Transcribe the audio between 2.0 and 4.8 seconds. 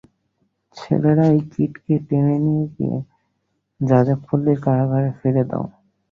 টেনে নিয়ে গিয়ে যাজকপল্লীর